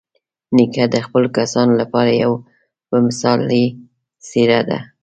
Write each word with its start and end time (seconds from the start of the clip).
نیکه 0.55 0.85
د 0.93 0.95
خپلو 1.05 1.27
کسانو 1.37 1.73
لپاره 1.81 2.11
یوه 2.23 2.37
مثالي 3.05 3.65
څېره 4.27 4.61
ده. 4.69 4.79